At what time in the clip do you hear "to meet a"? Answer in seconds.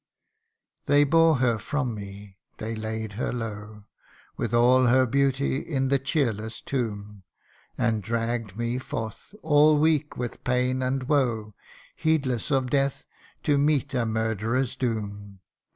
13.43-14.07